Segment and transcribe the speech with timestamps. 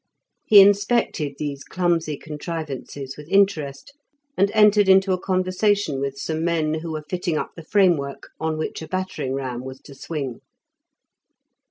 [0.47, 3.93] He inspected these clumsy contrivances with interest,
[4.35, 8.57] and entered into a conversation with some men who were fitting up the framework on
[8.57, 10.39] which a battering ram was to swing.